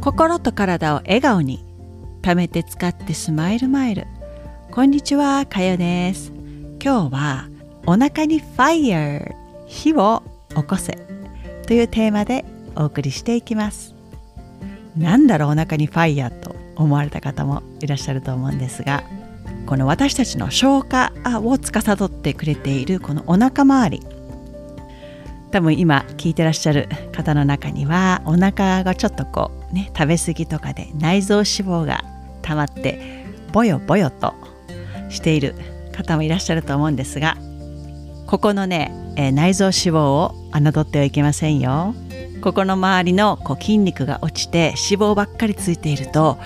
[0.00, 1.62] 心と体を笑顔に
[2.22, 4.06] 貯めて使ってスマイルマイル。
[4.70, 6.32] こんにちはかよです。
[6.82, 7.48] 今日は
[7.84, 9.34] お腹にファイヤー
[9.66, 10.22] 火を
[10.56, 10.96] 起こせ
[11.66, 12.46] というテーマで
[12.76, 13.94] お送りしていきます。
[14.96, 19.04] なんだろうお腹にファイヤーと思われた方もいらっしゃると思うんですが
[19.66, 21.12] この私たちの消化
[21.44, 24.02] を司ってくれているこのお腹周り。
[25.50, 32.04] 多分今聞いてらっしゃる方の中にはお腹がちょっとこうね食べ過ぎとかで内臓脂肪が
[32.42, 34.34] 溜まってボヨボヨと
[35.08, 35.54] している
[35.92, 37.36] 方もいらっしゃると思うんですが
[38.26, 41.94] ここのね、えー、内臓脂肪を侮ってはいけませんよ。
[42.40, 46.38] ここの周りのこう筋肉が落ちて脂肪ばっかりついていると、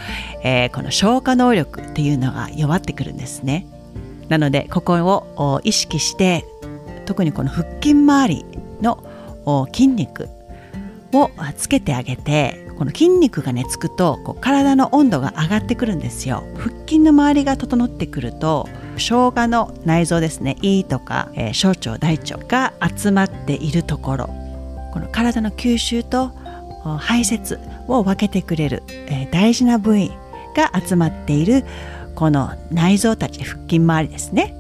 [0.43, 3.67] えー、この消化能力っていうのが弱ってくるんですね。
[4.29, 6.45] なのでここを意識して
[7.05, 8.47] 特にこの腹筋周り
[8.81, 9.05] の
[9.73, 10.29] 筋肉
[11.13, 16.45] をつけてあげてこの筋肉がねつくとこう体の温度が上がってくるんですよ。
[16.57, 24.27] 腹筋の周りが整ってくると生姜の内臓ですね胃とか、えー、小腸大腸が集まっているところ。
[24.93, 26.31] この体の吸収と
[26.99, 27.59] 排泄
[27.89, 30.13] を分けてくれる、えー、大事な部位
[30.55, 31.65] が集まっている
[32.15, 34.55] この内臓たち腹筋周りですね。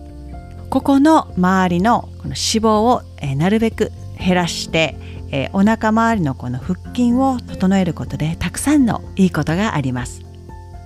[0.70, 3.92] ここの周りのこの脂肪を、えー、なるべく
[4.24, 4.96] 減らして、
[5.30, 10.22] えー、お腹周りのこの腹筋を整えることでたくさんのいいことがあります。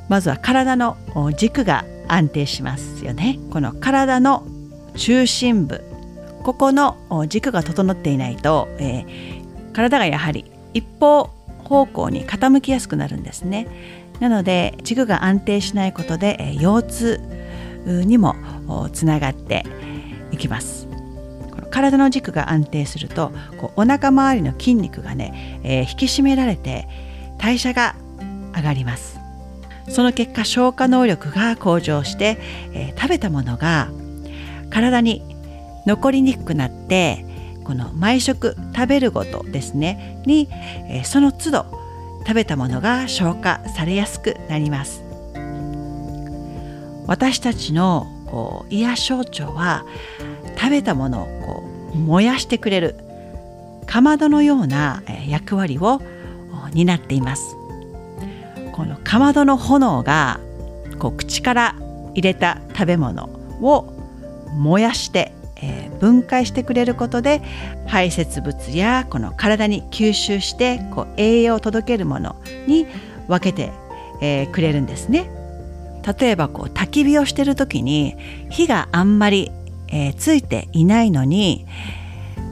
[0.09, 0.97] まずは体の
[1.37, 3.39] 軸が安定しますよね。
[3.51, 4.47] この体の
[4.97, 5.85] 中心部
[6.43, 6.97] ここの
[7.29, 13.69] 軸が整っていないと、えー、体がやはり一方方向に傾きやすくなるんですね。
[14.19, 17.21] なので軸が安定しないことで、えー、腰痛
[17.87, 18.35] にも
[18.93, 19.65] つながって
[20.33, 20.88] いきます。
[21.71, 26.89] 体の軸が安定するとこうお腹周りの筋肉がね、えー、引き締められて
[27.39, 27.95] 代謝が
[28.55, 29.19] 上がります。
[29.89, 32.39] その結果消化能力が向上して、
[32.75, 33.89] えー、食べたものが
[34.71, 35.23] 体に
[35.87, 37.25] 残りにくくなって
[37.65, 41.67] この毎食食べるごとですねに、えー、その都度
[42.21, 45.03] 食べたものが消化されやすくなります。
[47.07, 48.07] 私たちの
[48.69, 49.87] 胃や小腸は
[50.59, 51.58] 食べたものをこう
[51.99, 52.97] 燃やしてくれる
[53.87, 56.01] かまどのような役割を
[56.73, 57.57] 担っています
[58.73, 60.41] このかまどの炎が
[60.99, 61.77] こう口から
[62.15, 63.29] 入れた食べ物
[63.61, 63.93] を
[64.53, 67.43] 燃やして、えー、分解してくれることで
[67.87, 72.37] 排泄物やこの体に吸収してこう栄養を届けるもの
[72.67, 72.87] に
[73.27, 73.73] 分けて、
[74.21, 75.31] えー、くれるんですね。
[76.19, 78.17] 例えばこう焚き火をしてる時に
[78.49, 79.53] 火があんまり
[79.91, 81.67] えー、ついていないのに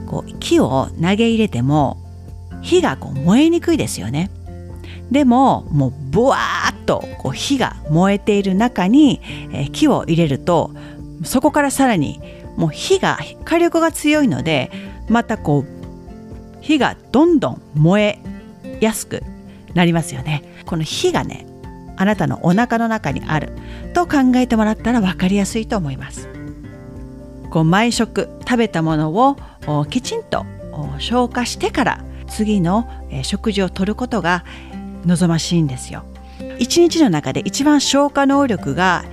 [0.07, 1.97] こう木を投げ入れても
[2.61, 4.31] 火がこう燃えにくいですよね。
[5.11, 9.21] でももうブワーッとこう火が燃えている中に、
[9.53, 10.71] えー、木を入れると
[11.23, 12.19] そこからさらに
[12.57, 14.71] もう火が火力が強いので
[15.07, 19.21] またこう火がどんどん燃えやすく
[19.73, 20.43] なりますよね。
[20.65, 21.47] この火がね
[21.95, 23.53] あなたのお腹の中にある
[23.93, 26.29] と考えてもらったら分かりやすいと思います。
[27.57, 30.45] こう毎食食べたものをきちんと
[30.99, 32.87] 消化してから次の
[33.23, 34.45] 食事をとることが
[35.07, 36.03] 望ましいんですよ。
[36.59, 39.05] 一日の中で一番消化能力が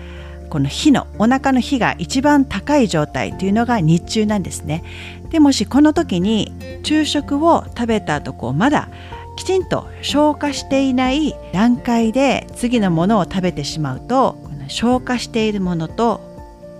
[0.50, 4.84] この火のお腹の火が一番高い状態というのが日中なんですね。
[5.30, 8.90] でもしこの時に昼食を食べた後こうまだ
[9.36, 14.36] きちんと消化していない段階で次のものを食べてしまうと
[14.68, 16.33] 消化しているものと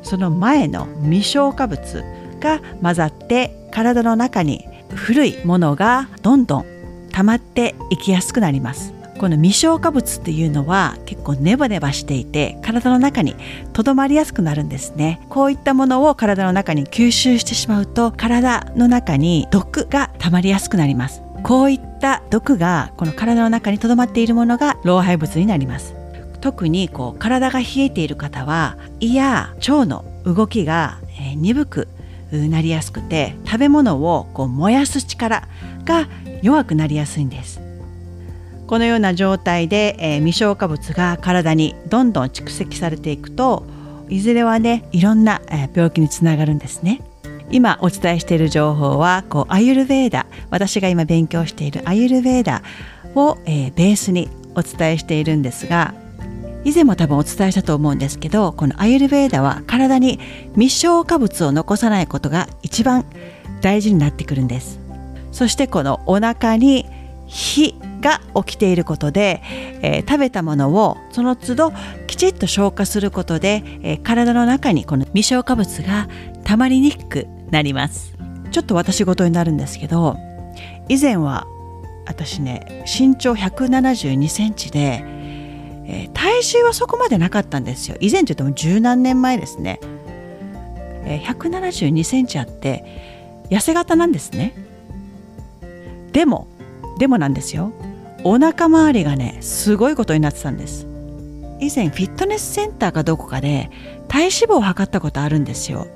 [0.05, 2.05] その前の未消化物
[2.39, 6.67] が混ざって体の中に古いものがどんどん
[7.11, 8.95] 溜まっていきやすくなります。
[9.19, 13.37] この未消化物っていうのは結構ネバネバしていて体の中に
[13.73, 15.21] とどまりやすくなるんですね。
[15.29, 21.23] こういったものを体の中に吸収してしまうと体の中に毒が溜まりやすくなります。
[21.43, 26.04] こういった毒がこの体の中にとどまっているものが老廃物になります。
[26.45, 30.99] 特にこう体が冷えている方は胃や腸の動きが
[31.37, 31.89] 鈍く
[32.31, 35.49] なりやすくて食べ物をこう燃やす力
[35.87, 36.07] が
[36.43, 37.63] 弱くなりやすいんです。
[38.67, 43.65] このような状態で、えー、未消化物が体にどんどん蓄積されていくと
[44.11, 47.01] いずれはねいろんな、え、病気につながるんですね。
[47.51, 52.63] 今お伝えしている情報はこうアユルベーダ私が今勉強しているアユルベーダ
[53.15, 55.95] を、えー、ベースにお伝えしているんですが
[56.65, 60.19] 以前も多分お伝えしたと思うんですけどこのアユルベーダは体に
[60.55, 63.05] 未消化物を残さないことが一番
[63.61, 64.81] 大事になってくるんです。
[65.33, 66.87] そしてこのお腹に
[67.27, 69.41] 火が起きていることで、
[69.83, 71.73] えー、食べたものをその都度
[72.07, 76.09] きちっと消化することで、えー、体の中にこの未消化物が
[76.45, 78.15] 溜まりにくくなります。
[78.51, 80.17] ちょっと私事になるんですけど
[80.89, 81.49] 以前は
[82.07, 85.05] 私ね身長172センチで、
[85.87, 87.97] えー、体重はそこまでなかったんですよ。
[88.01, 89.81] 以前といっても十何年前ですね、
[91.05, 92.85] えー、172センチあって
[93.51, 94.55] 痩せ型なんですね。
[96.13, 96.47] でも
[96.99, 97.73] でもなんですよ。
[98.23, 100.87] お腹周りがねすごいことになってたんです。
[101.61, 103.71] 以前フィットネスセンターかどこかで
[104.09, 105.87] 体脂肪を測ったことあるんですよ。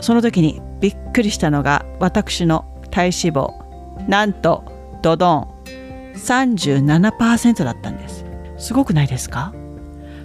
[0.00, 4.08] その時にびっくりしたのが私の体脂肪。
[4.08, 4.64] なんと
[5.02, 5.52] ドドン。
[6.14, 8.24] 37%だったんです。
[8.62, 9.52] すごくないですか？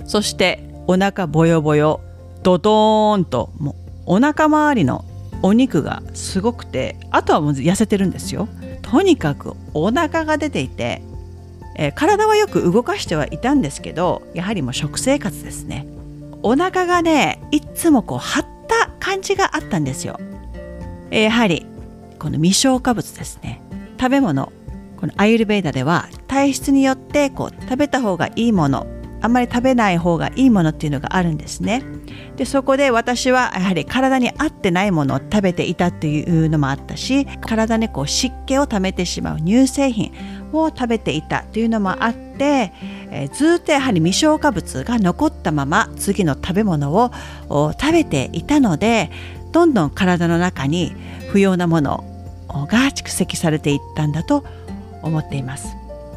[0.06, 2.00] そしてお腹ボヨボヨ
[2.44, 3.52] ドドーンと。
[3.58, 3.76] もう
[4.06, 5.04] お腹周りの
[5.42, 8.48] お肉がすごくてあとはもう痩せてるんですよ。
[8.82, 11.02] とにかくお腹が出ていて、
[11.76, 15.86] えー、体はよく動かしてはいたんですけどやはりもう食生活ですね。
[16.42, 20.18] お腹がねいつもこう張った感じがあったんですよ、
[21.12, 21.66] えー、やはり
[22.18, 23.62] この未消化物ですね。
[24.00, 24.54] 食べ物
[24.98, 28.88] このアイルベーダでは体質によってこう食べた方がいいもの
[29.22, 31.84] あんまり食べない方がいいものっていうのがあるんですね。
[32.36, 40.14] でそこで私はやはり体に合ってないものを食べていたっていうのもあったし体にこう湿気を溜めてしまう乳製品
[40.54, 42.72] を食べていたというのもあって、
[43.10, 47.12] えー、ずっとやはり未消化物が残ったまま次の食べ物を
[47.50, 49.10] 食べていたので
[49.52, 50.96] どんどん体の中に
[51.30, 52.04] 不要なもの
[52.48, 54.46] が蓄積されていったんだと
[55.08, 55.76] 思っています。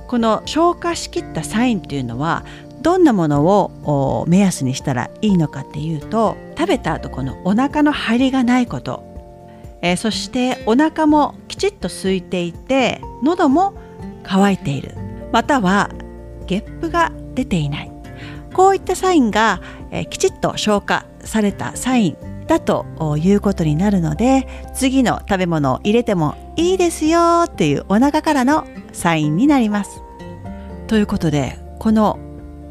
[0.09, 2.45] この消化しきったサインっていうのは
[2.83, 9.05] どんなものを目安にしたらいいのかっていうと食べた後このお腹の張りがないこと、
[9.83, 13.75] えー、そしてお腹もきちっと空いていて喉も
[14.25, 14.97] 乾いている。
[15.33, 15.91] または
[16.47, 17.93] ゲップが出ていない。
[18.53, 19.61] こういったサインが、
[19.93, 22.17] えー、きちっと消化されたサイン
[22.49, 22.85] だと
[23.17, 30.03] いうことになるので次の食べ物を入れてもいいですよっていうお腹からのサインになります。
[30.87, 32.19] ということでこの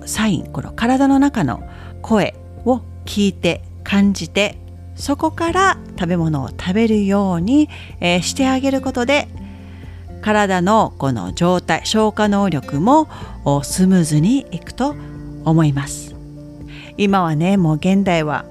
[0.05, 1.63] サインこの体の中の
[2.01, 2.35] 声
[2.65, 4.57] を聞いて感じて
[4.95, 7.69] そこから食べ物を食べるように、
[8.01, 9.27] えー、してあげることで
[10.21, 13.07] 体のこの状態消化能力も
[13.63, 14.95] スムーズにいくと
[15.45, 16.15] 思います
[16.97, 18.45] 今はねもう現代は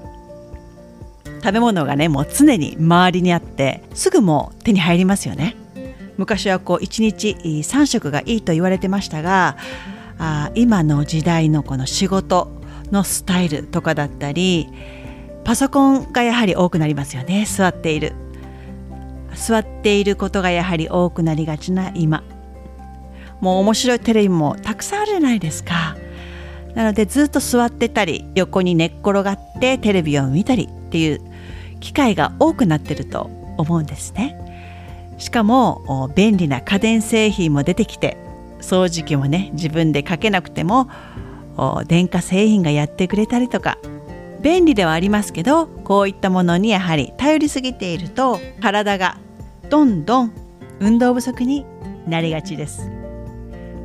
[1.43, 5.55] 食べ物がねもう常に周りにあってすぐもう手に入りますよね
[6.19, 9.55] 昔はこう1日3食がいいと言われてましたが
[10.19, 12.51] あ今の時代のこの仕事
[12.91, 14.67] のスタイルとかだったり
[15.45, 17.45] パソコンがやはり多くなりますよね。
[17.45, 18.13] 座っている。
[19.33, 22.23] 座っていることがやはり多くなりがちな今。
[23.39, 25.95] もう面白いテレビもたくさんあるじゃないですか。
[26.75, 31.21] なのでずっと座ってたり横に寝っ転がってテレビを見たりっていう
[31.79, 34.48] 機会が多くなってると思うんですね。
[35.19, 38.17] しかも便利な家電製品も出てきて
[38.59, 40.89] 掃除機もね自分でかけなくても
[41.87, 43.77] 電化製品がやってくれたりとか
[44.41, 49.17] 便利ではありますけどこういったものにやはり頼りすぎていると体が
[49.69, 50.33] どんどん
[50.79, 51.65] 運動不足に
[52.07, 52.89] なりがちです。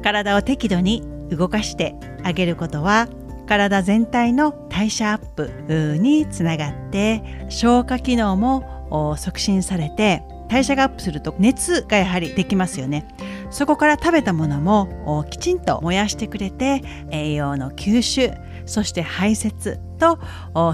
[0.04, 3.08] 体を適度に動かしてあげることは
[3.46, 10.22] 体全体の代謝アップにつながって消化機能も促進されて
[10.54, 13.08] 代謝がアップすると熱がやはりできますよね。
[13.50, 16.80] そこから食べたものもきちんと燃やしてくれて
[17.10, 18.30] 栄養の吸収
[18.64, 20.20] そして排泄と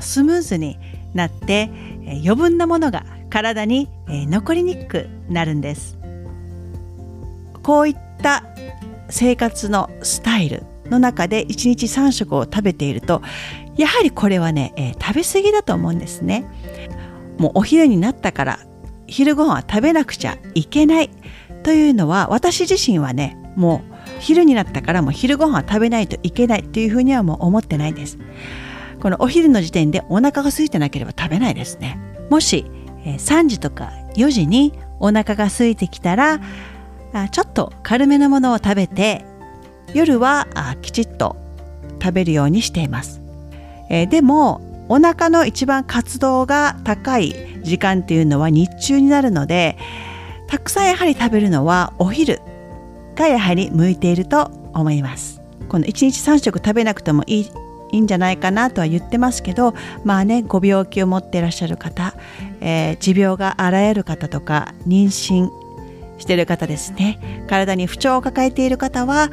[0.03, 0.79] スムーズに
[1.15, 1.71] なって
[2.23, 5.99] 余分なものが体に残りにくくなるんです。
[7.63, 8.45] こういった
[9.09, 13.23] 生活のスタイルの中で1日3食を食べていると
[13.79, 16.45] やはりこれはね、え、食べ過ぎだと思うんですね。
[17.39, 18.61] もうお昼になったから
[19.11, 21.11] 昼ご飯は食べなくちゃいけない
[21.62, 28.19] というのは私自身はねもう昼になったからもう昼ご飯は食べないといけないというふうにはもう思ってないです。
[29.00, 31.99] このお昼の時点でお腹が空いてなければ食べないですね。
[32.31, 32.67] もし
[33.05, 36.38] 3時とか4時にお腹が空いてきたら
[37.31, 39.25] ちょっと軽めのものを食べて
[39.95, 40.47] 夜は
[40.83, 41.37] きちっと
[42.00, 43.21] 食べるようにしています、
[43.88, 49.76] えでもお腹の一番活動が高い時間っていうのは日中になるので
[50.47, 52.40] たくさんやはり食べるのはお昼
[53.14, 55.40] がやはり向いていると思います。
[55.69, 57.50] この1日3食食べなくてもいい
[57.93, 59.75] いいんじゃないかなとは言ってますけど
[60.05, 62.14] まあねご病気を持っていらっしゃる方、
[62.61, 65.50] えー、持病があらゆる方とか妊娠
[66.19, 67.45] してる方ですね。
[67.49, 69.31] 体に不調を抱えている方は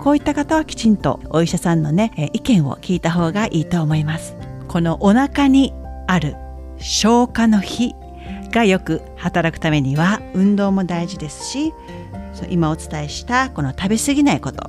[0.00, 4.36] こういった方はきちんとお医者さんのね意見を聞いた方がいいと思います。
[4.68, 5.72] このお腹に
[6.08, 6.34] ある
[6.82, 7.94] 消化の日
[8.50, 11.72] がよく働くためには運動も大事ですし
[12.50, 14.68] 今お伝えしたこの食べ過ぎないこと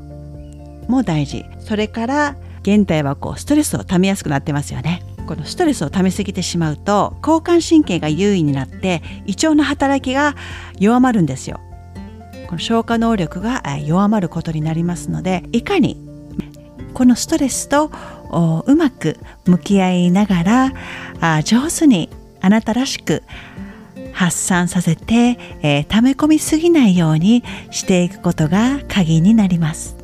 [0.88, 1.46] も大事。
[1.60, 5.04] それから現代はこうストレスをためやすくなってますよね。
[5.28, 10.36] このストレスをためすぎてしまうと交感神経が優位になって胃腸の働きが
[10.80, 11.62] 弱まるんですよ。
[12.48, 15.98] この消化能力が弱まることになりますのでいかに
[16.94, 17.90] このストレスと
[18.66, 20.74] うまく向き合いながら
[21.22, 22.10] あ上手に
[22.42, 23.24] あなたらしく
[24.14, 29.98] 発散させて、えー、溜め込みすぎないようにしていくことが鍵になります。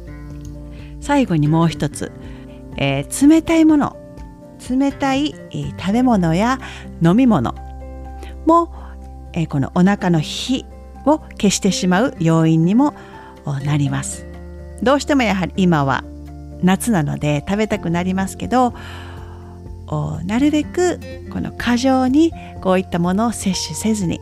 [1.00, 2.12] 最後にもう一つ、
[2.78, 3.98] えー、冷たいもの
[4.70, 5.34] 冷たい
[5.80, 6.60] 食べ物や
[7.02, 7.56] 飲み物
[8.46, 8.74] も、
[9.34, 10.66] えー、このお腹の火
[11.06, 12.94] を消してしまう要因にも
[13.64, 14.28] なります。
[14.84, 16.04] どうしてもやはり今は
[16.64, 18.74] 夏なので食べたくなりますけど
[20.26, 21.00] なるべく
[21.32, 24.20] この過剰にこういったものを摂取せずに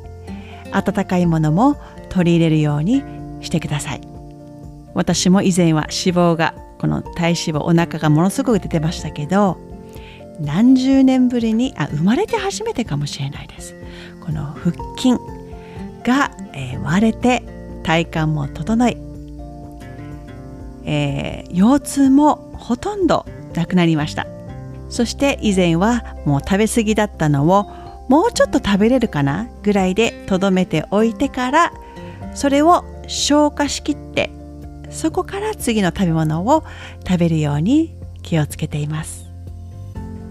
[0.71, 1.77] 温かいものも
[2.09, 3.03] 取り入れるように
[3.41, 4.01] してください。
[4.93, 9.57] 私も以前は脂肪がこの体脂肪お腹がものすごく出てましたけど
[10.39, 13.75] 何十年ぶりにあ生まれて初めてかもしれないです。
[14.21, 15.13] この腹筋
[16.03, 17.43] が、えー、割れて
[17.83, 18.97] 体幹も整い、
[20.87, 24.25] えー、腰痛もほとんどなくなりました。
[24.89, 27.65] そして以前はもう食べ過ぎだったのを
[28.07, 31.73] もうちょっと食べれるかなぐらいでとどめておいてから
[32.33, 34.31] それを消化しきって
[34.89, 36.63] そこから次の食べ物を
[37.05, 39.27] 食べるように気をつけています。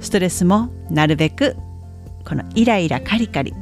[0.00, 1.56] ストレスもなるべく
[2.24, 3.52] このイライラカリカリ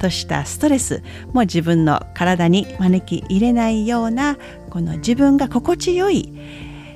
[0.00, 1.02] としたストレス
[1.32, 4.36] も自分の体に招き入れないような
[4.70, 6.32] この自分が心地よい、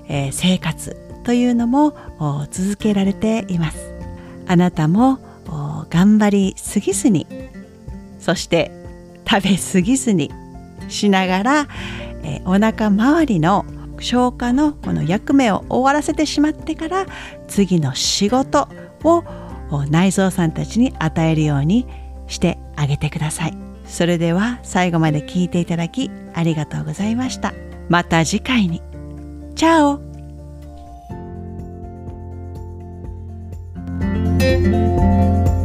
[0.08, 1.96] えー、生活というのも
[2.50, 3.94] 続けられています。
[4.46, 5.18] あなたも
[5.90, 7.26] 頑張りすぎずに
[8.18, 8.70] そして
[9.28, 10.30] 食べ過ぎずに
[10.88, 11.68] しながら、
[12.23, 13.64] えお腹周りの
[14.00, 17.06] 消化のこの役目を終わらせてしまってから
[17.49, 18.68] 次の仕事
[19.02, 19.25] を
[19.88, 21.87] 内臓さんたちに与えるように
[22.26, 23.57] してあげてください。
[23.87, 27.54] それでは最後まで聞いていただきありがとうございました。
[27.88, 28.83] また次回に。
[29.54, 30.00] チャオ。
[34.45, 35.63] thank you